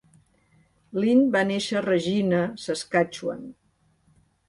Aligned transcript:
Lind 1.03 1.27
va 1.37 1.45
néixer 1.51 1.79
a 1.83 1.85
Regina, 1.89 2.43
Saskatchewan. 2.67 3.49